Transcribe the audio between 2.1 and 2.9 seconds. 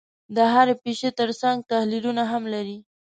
هم لري.